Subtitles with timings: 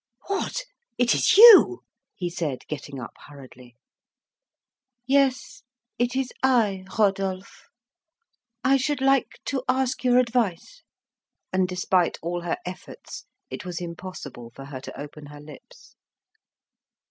[0.25, 0.63] "What!
[0.97, 1.83] it is you!"
[2.15, 3.75] he said, getting up hurriedly.
[5.05, 5.61] "Yes,
[5.99, 7.67] it is I, Rodolphe.
[8.63, 10.81] I should like to ask your advice."
[11.53, 15.95] And, despite all her efforts, it was impossible for her to open her lips.